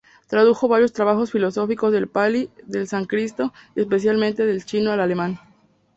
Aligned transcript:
Tradujo 0.25 0.67
varios 0.67 0.93
trabajos 0.93 1.29
filosóficos 1.29 1.93
del 1.93 2.07
Pali, 2.07 2.49
del 2.65 2.87
Sánscrito, 2.87 3.53
y 3.75 3.81
especialmente 3.81 4.47
del 4.47 4.65
Chino 4.65 4.91
al 4.91 4.99
Alemán. 4.99 5.37